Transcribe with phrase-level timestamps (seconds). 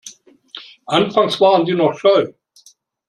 [0.87, 2.33] Anfangs waren sie noch scheu.